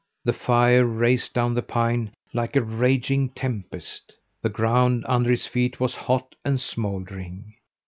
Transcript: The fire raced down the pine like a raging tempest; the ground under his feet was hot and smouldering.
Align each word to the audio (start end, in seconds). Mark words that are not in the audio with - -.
The 0.25 0.33
fire 0.33 0.83
raced 0.83 1.35
down 1.35 1.53
the 1.53 1.61
pine 1.61 2.15
like 2.33 2.55
a 2.55 2.63
raging 2.63 3.29
tempest; 3.29 4.15
the 4.41 4.49
ground 4.49 5.05
under 5.07 5.29
his 5.29 5.45
feet 5.45 5.79
was 5.79 5.93
hot 5.93 6.33
and 6.43 6.59
smouldering. 6.59 7.53